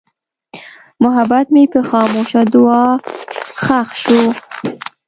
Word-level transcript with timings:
محبت 1.03 1.45
مې 1.53 1.63
په 1.73 1.79
خاموشه 1.89 2.41
دعا 2.53 2.85
کې 3.01 3.15
ښخ 3.63 3.89
شو. 4.03 4.23